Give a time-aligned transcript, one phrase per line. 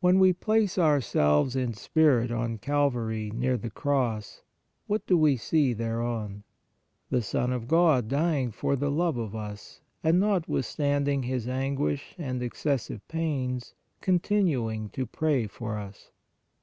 [0.00, 4.42] When we place ourselves in spirit on Calvary near the Cross,
[4.86, 6.42] what do we see thereon?
[7.08, 12.14] The Son of God dying for the love of us and, not withstanding His anguish
[12.18, 13.72] and excessive pains,
[14.02, 16.10] con tinuing to pray for us.